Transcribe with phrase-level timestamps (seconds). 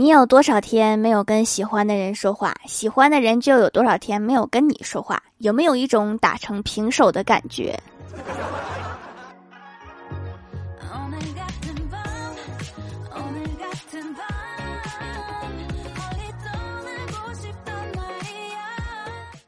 [0.00, 2.54] 你有多少天没有跟喜欢的人说话？
[2.64, 5.22] 喜欢的人就有多少天没有跟你说话？
[5.36, 7.78] 有没有一种打成平手的感觉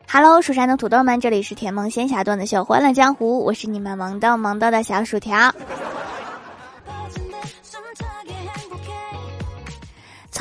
[0.06, 5.50] ？Hello，蜀山的土豆们，这里是甜梦仙侠段的秀欢乐江湖，我是你们萌到萌到的小薯条。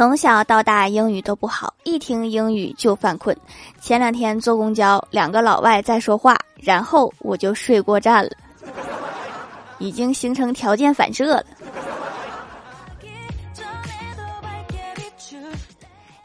[0.01, 3.37] 从小到大英语都不好，一听英语就犯困。
[3.79, 8.31] 前两天坐公交，两个老外在说话，然后我就睡过站了，
[9.77, 11.45] 已经形成条件反射了。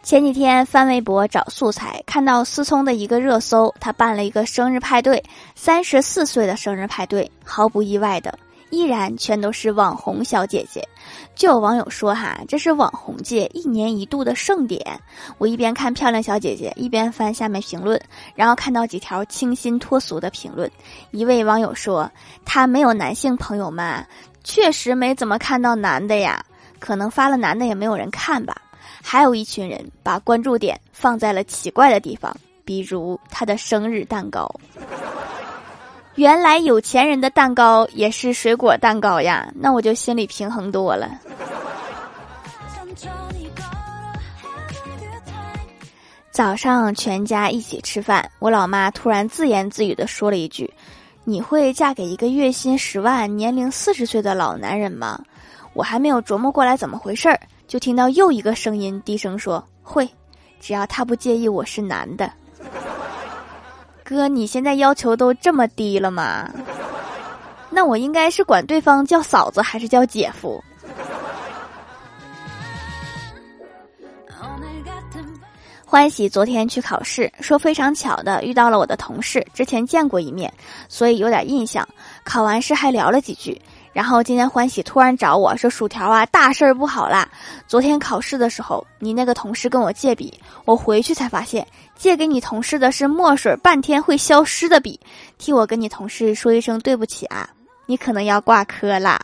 [0.02, 5.22] 前几天翻微博找素材，看到思聪的一个热搜，他办了一个生日派对，
[5.54, 8.38] 三十四岁的生日派对，毫不意外的，
[8.70, 10.86] 依然全都是网红小姐姐。
[11.34, 14.80] 就有网友说哈，这是网红界一年一度的盛典。
[15.38, 18.00] 我一边看漂亮小姐姐，一边翻下面评论，
[18.34, 20.70] 然后看到几条清新脱俗的评论。
[21.10, 22.10] 一位网友说，
[22.44, 24.06] 他没有男性朋友们，
[24.42, 26.44] 确实没怎么看到男的呀，
[26.78, 28.56] 可能发了男的也没有人看吧。
[29.02, 34.50] 还有一群人把关注点放在了奇怪的地方，比如他的生日蛋糕。
[36.16, 41.10] 原来有钱人的蛋糕也是水果蛋糕呀，那我就心里平衡多了。
[46.30, 50.72] 早上全家一起吃饭，我老妈突然自言自语的说了一句
[51.24, 55.18] ：“你会嫁给一个月薪十万、年龄四十岁的老男人吗？”
[55.74, 57.38] 我还没有琢磨过来怎么回事儿。
[57.66, 60.08] 就听到又一个声音低声说：“会，
[60.60, 62.30] 只要他不介意我是男的。”
[64.08, 66.48] 哥，你现在要求都这么低了吗？
[67.70, 70.62] 那我应该是管对方叫嫂子还是叫姐夫？
[75.84, 80.52] 欢喜昨天去考试，说非常巧的遇到了我的同事，之前见过一面，
[80.88, 81.86] 所以有点印象。
[82.22, 83.60] 考完试还聊了几句。
[83.96, 87.26] 然后今天欢喜突然找我说：“薯条啊，大事儿不好啦！
[87.66, 95.00] 昨天考试的时候，你那个同事跟我借笔，我回去才发现，借给你同事的是墨水半天会消失的笔。
[95.38, 97.48] 替我跟你同事说一声对不起啊，
[97.86, 99.18] 你可能要挂科啦！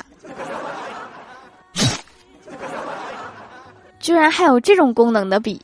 [4.00, 5.60] 居然还有这种功能的笔！”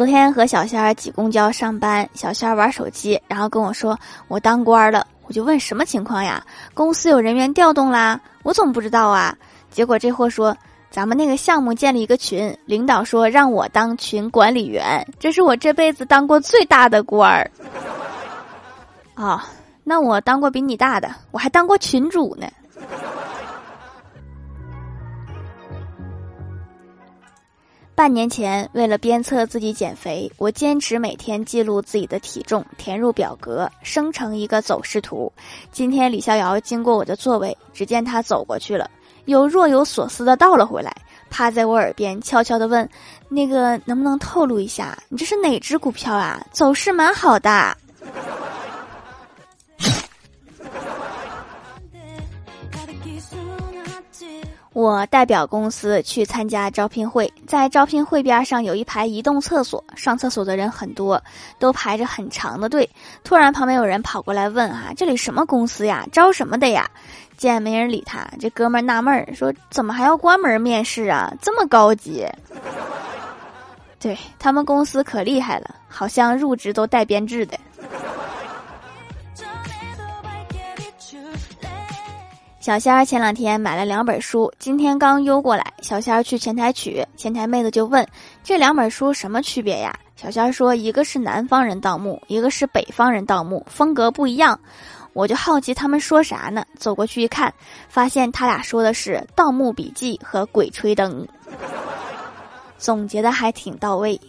[0.00, 6.42] 昨天和小仙儿挤公交上班，小仙儿玩手机，然后跟我说我当官了，我就问什么情况呀？
[6.72, 8.18] 公司有人员调动啦？
[8.42, 9.36] 我怎么不知道啊？
[9.70, 10.56] 结果这货说
[10.90, 17.50] 咱们那个项目建立一个群，领导说让我当群管理员，这是我这辈子当过最大的官儿。
[19.12, 19.50] 啊，
[19.84, 22.46] 那我当过比你大的，我还当过群主呢。
[28.00, 35.30] 半年前，为了鞭策自己减肥，我坚持每天记录自己的体重，填入表格，生成一个走势图。
[35.70, 38.90] 今天李逍遥经过我的座位，只见他走过去了，
[39.26, 40.90] 又若有所思的倒了回来，
[41.28, 42.88] 趴在我耳边悄悄的问
[43.28, 46.42] ：“那个能不能透露一下，你这是哪只股票啊？
[46.50, 47.76] 走势蛮好的。”
[54.72, 61.20] 我代表公司去参加招聘会，在招聘会边上有一排移动厕所，上厕所的人很多，
[61.58, 62.88] 都排着很长的队。
[63.24, 66.06] 突然旁边有人跑过来问：“啊，这里什么公司呀？
[66.12, 66.88] 招什么的呀？”
[67.36, 71.32] 见没人理他，这哥们纳闷儿说：“怎么还要关门面试啊？
[71.42, 72.24] 这么高级？”
[73.98, 77.58] 对他们公司可厉害了，好像入职都带编制的。
[82.70, 85.72] 小仙儿前两天买了两本书，今天刚邮过来。
[85.82, 88.06] 小仙儿去前台取，前台妹子就问
[88.44, 94.56] ：“这两本书什么区别呀？”小仙儿说：“一个是南方人盗墓，一个是北方人盗墓，风格不一样。”
[95.14, 96.64] 我就好奇他们说啥呢？
[96.78, 97.52] 走过去一看，
[97.88, 101.26] 发现他俩说的是《盗墓笔记》和《鬼吹灯》，
[102.78, 104.20] 总结的还挺到位。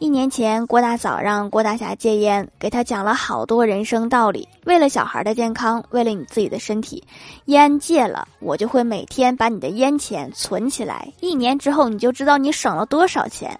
[0.00, 4.48] 一年前，郭大嫂让郭大侠戒烟，给他讲了好多人生道理。
[4.64, 7.02] 为了小孩的健康，为了你自己的身体，
[7.46, 11.12] 烟戒了，我就会每天把你的烟钱存起来。
[11.18, 13.58] 一年之后，你就知道你省了多少钱。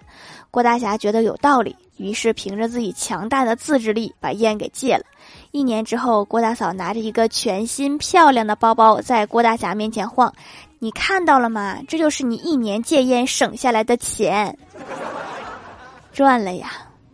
[0.49, 5.03] 郭大侠觉得有道理，于是凭着自己强大的自制力，把烟给戒了。
[5.51, 10.33] 一年之后，郭大嫂拿着一个全新漂亮的包包在郭大侠面前晃，
[10.79, 11.79] 你看到了吗？
[11.85, 14.57] 这就是你一年戒烟省下来的钱。
[16.19, 16.69] 赚了呀！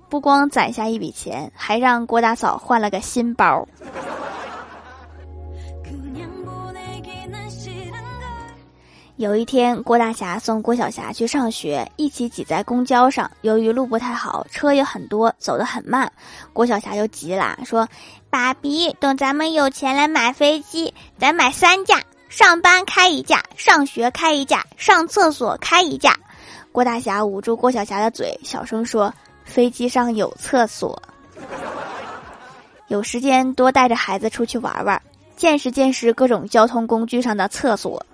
[0.10, 3.64] 不光攒下一笔钱，还让郭大嫂换了个新包。
[9.18, 13.30] 有一天，郭大侠送郭晓霞去上学，一起挤在公交上。
[13.42, 16.12] 由于路不太好，车也很多，走得很慢。
[16.52, 17.88] 郭晓霞就急了，说
[18.32, 26.18] ：“爸比，等咱们有钱来买飞机，咱买三架，上班开一架，上学开一架，上厕所开一架。”
[26.76, 29.14] 郭大侠捂住郭小霞的嘴，小声说
[29.46, 31.02] ：“飞机上有厕所，
[32.90, 35.02] 有时间多带着孩子出去玩玩，
[35.38, 38.06] 见识见识各种交通工具上的厕所。”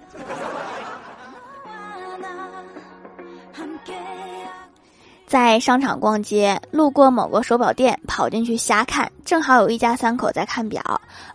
[5.31, 10.83] 在商场逛街，路过某个手表店，跑进去瞎看，正好有一家三口在看表，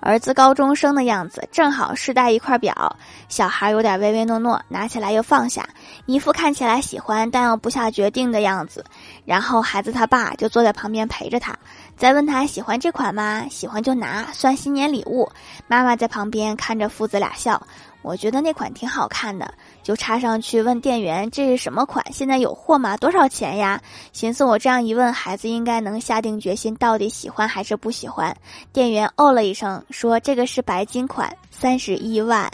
[0.01, 2.95] 儿子高中生的样子，正好试戴一块表，
[3.31, 5.67] 小孩有点唯唯诺诺，拿起来又放下，
[6.05, 8.85] 一副看起来喜欢但又不下决定的样子。
[9.25, 11.57] 然后孩子他爸就坐在旁边陪着他，
[11.97, 13.47] 再问他喜欢这款吗？
[13.49, 15.27] 喜欢就拿，算新年礼物。
[15.67, 17.67] 妈妈在旁边看着父子俩笑。
[18.07, 22.97] 我觉得那款挺好看的，就插上去问店员这是什么款，现在有货吗？
[22.97, 23.83] 多少钱呀？
[24.13, 28.33] 寻思我这样一问，孩子应该能下定决心到底喜欢还是不喜欢。
[28.73, 32.49] 店员哦了一声，说这个是白金款，三十一万。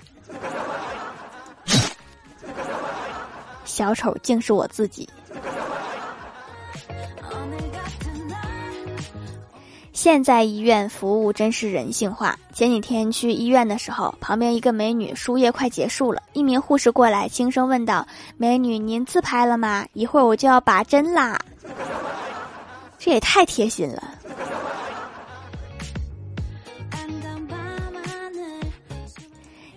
[3.66, 5.06] 小丑竟是我自己。
[10.02, 12.36] 现在医院服务真是人性化。
[12.52, 18.04] 前几天去医院的时候，旁边一个美女输液快结束了，一名护士过来轻声问道
[18.36, 19.86] ：“美女，您自拍了吗？
[19.92, 21.40] 一会儿我就要拔针啦。”
[22.98, 24.02] 这也太贴心了。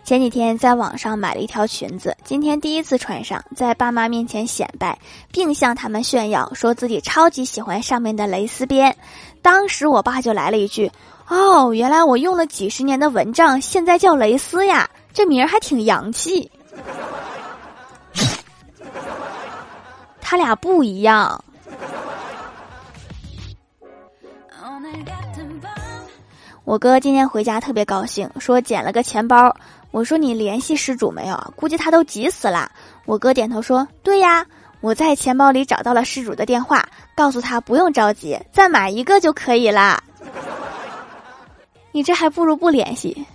[0.04, 4.96] 前几天在网上买了一条裙子，今天第一次穿上，在爸妈面前显摆，
[5.32, 8.96] 并向他们炫耀，说自己超级喜欢上面的蕾丝边。
[9.46, 10.92] 当时我爸就来了一句
[11.30, 16.50] ：“哦，原来我用了几十年的蚊帐，现在叫蕾丝呀，这名儿还挺洋气。”
[20.20, 21.40] 他俩不一样。
[26.64, 29.56] 我哥今天回家特别高兴，说捡了个钱包。
[29.92, 31.54] 我说你联系失主没有？
[31.56, 32.72] 估计他都急死了。
[33.06, 34.44] 我哥点头说：“对呀。”
[34.86, 40.00] 我在钱包里找到了失主的电话，告诉他不用着急，再买一个就可以啦。
[41.92, 43.26] 你这还不如不联系。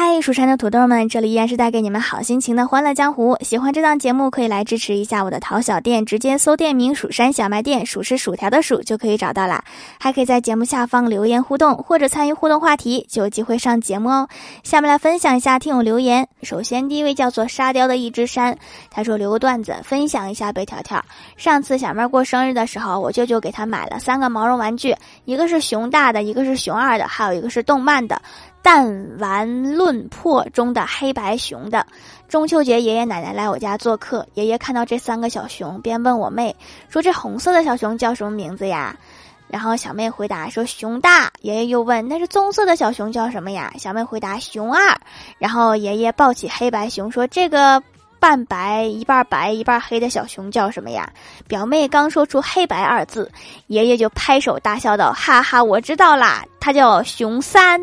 [0.00, 3.36] 嗨，蜀山的土豆们，这里依然是带给你们好心情的欢乐江湖。
[3.40, 9.64] 喜欢这档节目，可以来支持一下我的淘小店，直接搜店名“蜀山小卖店”，数是薯条的数就可以找到啦。
[9.98, 14.28] 还可以在节目下方留言互动，或者参与互动话题，就有机会上节目哦。
[14.62, 16.28] 下面来分享一下听友留言。
[16.44, 18.56] 首先，第一位叫做沙雕的一只山，
[18.92, 20.52] 他说留个段子分享一下。
[20.52, 21.04] 北条条，
[21.36, 28.22] 上次小妹过生日的时候，我舅舅给她买了三个毛绒玩具，一个是熊大的，一个是熊二的，还有一个是动漫的。
[28.70, 31.86] 弹丸论破中的黑白熊的
[32.28, 36.54] 中秋节，爷爷奶奶来我家做客，爷爷看到这三个小熊，便问我妹
[36.90, 38.94] 说：“这红色的小熊叫什么名字呀？”
[39.48, 45.00] 然后小妹回答说：“熊大。”爷爷又问：“那是棕色的小熊叫什么呀？”小妹回答：“熊二。”
[45.40, 47.82] 然后爷爷抱起黑白熊说：“这个
[48.20, 51.10] 半白一半白一半黑的小熊叫什么呀？”
[51.48, 53.32] 表妹刚说出“黑白”二字，
[53.68, 57.80] 爷爷就拍手大笑道：“哈哈，我知道啦，他叫熊三。”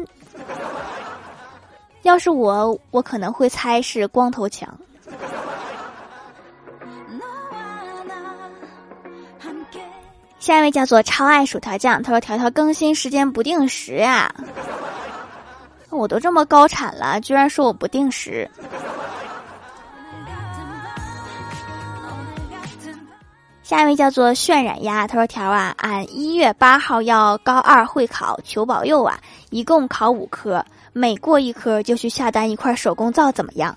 [2.06, 4.70] 要是我，我可能会猜是光头强。
[10.38, 14.32] 下一位叫做超爱薯条酱，他说：“条条更新时间不定时呀，
[15.90, 18.48] 我都这么高产了，居然说我不定时。”
[23.64, 29.20] 下一位叫做渲染鸭，他说：“条啊，俺一月八号要高二会考，求保佑啊！
[29.50, 30.64] 一共考五科，
[30.98, 33.76] 每过一科就去下单一块手工皂，怎么样？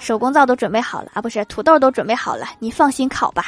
[0.00, 3.46] 手工皂都准备好了啊，不是土豆都准备好了，你放心烤吧。”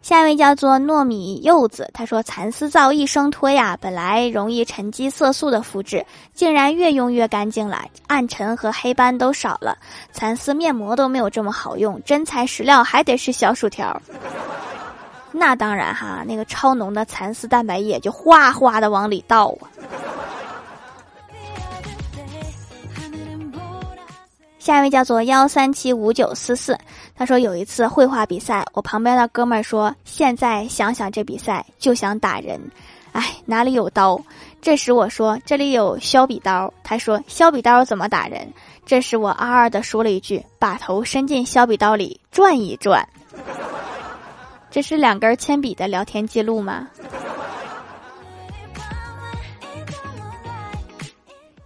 [0.00, 9.76] 下一位叫做糯米柚子，他说：“蚕丝皂一生推呀，本来容易沉积色素的肤质，竟然越用越干净了，暗沉和黑斑都少了。
[10.12, 14.00] 蚕丝面膜都没有这么好用，真材实料还得是小薯条。
[15.32, 19.68] 那当然哈，那个超浓的蚕丝蛋白液就哗哗的往里倒啊。”
[24.58, 26.78] 下一位叫做幺三七五九四四。
[27.16, 32.60] 他说有一次绘画比赛，我旁边的哥们儿说：“现在想想这比赛就想打人。”
[33.12, 34.20] 哎，哪里有刀？
[34.60, 36.72] 这时我说这里有削笔刀。
[36.84, 38.46] 他说削笔刀怎么打人？
[38.86, 43.04] 这时我二二的说了一句：把头伸进削笔刀里转一转。
[44.70, 46.86] 这是两根铅笔的聊天记录吗？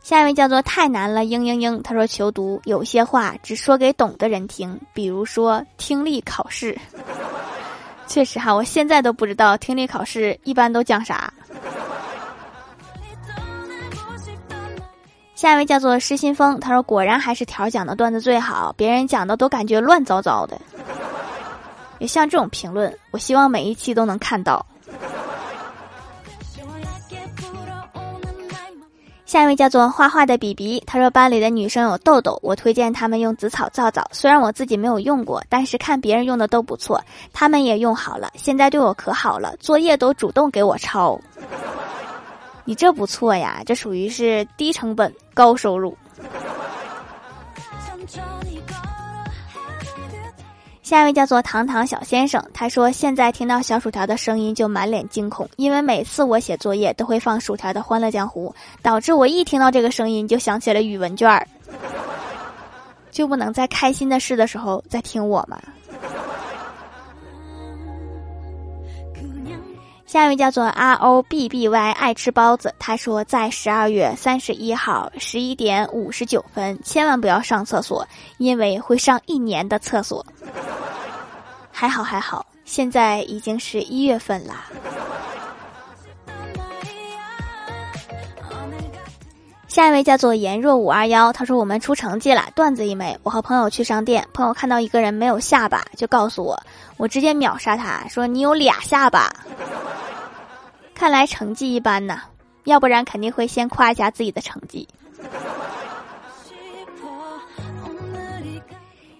[0.02, 1.82] 下一位叫做太难了，嘤嘤嘤。
[1.82, 6.76] 他说求读，有些话只说给懂的人听，比如说听力考试。
[8.06, 11.32] 确实哈，我现在都不知道听力考试一般都讲啥。
[15.34, 20.58] 下一位叫做失心疯，他说果然还是条讲的段子最好，别人讲的都感觉乱糟糟的。
[21.98, 24.64] 也像这种评论，我希望每一期都能看到。
[29.26, 34.08] 下一位叫做画画的比比，他说班里的女生有痘痘，我推荐他们用紫草皂皂。
[34.12, 41.20] 虽然我自己没有用过，但是看别人用的都不错，他们也用好了，现在对我可好了，作业都主动给我抄。
[42.64, 45.96] 你这不错呀，这属于是低成本高收入。
[50.84, 61.48] 下一位叫做糖糖小先生，他说现在听到小薯条的声音就满脸惊恐，因为每次我写作业都会放薯条的《欢乐江湖》，导致我一听到这个声音就想起了语文卷儿，
[63.10, 65.58] 就不能在开心的事的时候再听我吗？
[70.14, 78.06] 下一位叫做 R O B B Y 爱吃包子，他说在十二月三十一号十一点五十九分，千万不要上厕所，
[78.38, 80.24] 因为会上一年的厕所。
[81.72, 84.66] 还好还好，现在已经是一月份啦。
[89.66, 93.18] 下一位叫做颜若五二幺，他说我们出成绩了，段子一枚。
[93.24, 96.56] 我和朋友去商店，朋友看到一个人没有下巴，就告诉我，
[96.98, 99.28] 我直接秒杀他，说你有俩下巴。
[101.04, 102.22] 看来成绩一般呐，
[102.64, 104.88] 要不然肯定会先夸一下自己的成绩。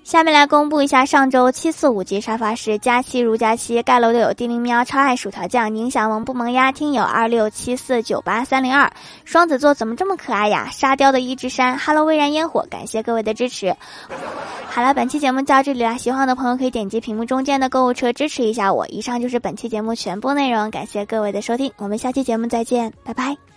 [0.04, 8.92] 下面来公布一下上周七四五级沙发是佳期如佳期盖楼的有地灵喵超爱薯条酱宁祥萌不萌呀听友二六七四九八三零二
[9.24, 13.74] 双子座怎么这么可爱呀沙雕的一只山 Hello 微燃烟火感谢各位的支持。
[14.66, 18.86] 好了，本期节目就到这里啦，喜欢的朋友可以点击屏幕中间的购物车支持一下我。
[18.88, 23.53] 以上就是本期节目全部内容，感谢各位的收听，我们下期节目再见，拜拜。